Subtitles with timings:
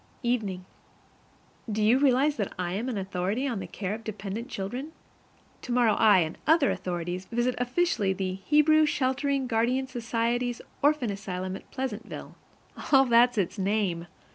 [0.23, 0.65] Evening.
[1.71, 4.93] Do you realize that I am an authority on the care of dependent children?
[5.61, 11.69] Tomorrow I and other authorities visit officially the Hebrew Sheltering Guardian Society's Orphan Asylum at
[11.69, 12.33] Pleasantville.
[12.91, 14.07] (All that's its name!)